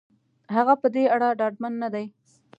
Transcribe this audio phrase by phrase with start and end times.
[0.55, 2.05] هغه په دې اړه ډاډمن نه دی.